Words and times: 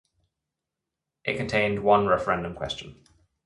It 1.25 1.37
contained 1.37 1.83
one 1.83 2.07
referendum 2.07 2.55
question. 2.55 3.03